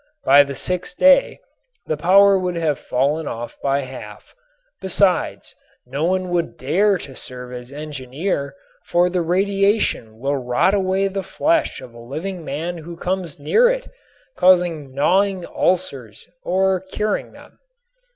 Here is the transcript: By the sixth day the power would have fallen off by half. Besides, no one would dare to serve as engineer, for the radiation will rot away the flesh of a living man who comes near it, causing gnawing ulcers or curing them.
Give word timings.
By 0.25 0.41
the 0.41 0.55
sixth 0.55 0.97
day 0.97 1.41
the 1.85 1.95
power 1.95 2.35
would 2.39 2.55
have 2.55 2.79
fallen 2.79 3.27
off 3.27 3.59
by 3.61 3.81
half. 3.81 4.33
Besides, 4.81 5.53
no 5.85 6.05
one 6.05 6.29
would 6.29 6.57
dare 6.57 6.97
to 6.97 7.13
serve 7.15 7.53
as 7.53 7.71
engineer, 7.71 8.55
for 8.83 9.11
the 9.11 9.21
radiation 9.21 10.17
will 10.17 10.37
rot 10.37 10.73
away 10.73 11.07
the 11.07 11.21
flesh 11.21 11.81
of 11.81 11.93
a 11.93 11.99
living 12.01 12.43
man 12.43 12.79
who 12.79 12.97
comes 12.97 13.37
near 13.37 13.69
it, 13.69 13.91
causing 14.35 14.91
gnawing 14.91 15.45
ulcers 15.45 16.27
or 16.43 16.79
curing 16.79 17.33
them. 17.33 17.59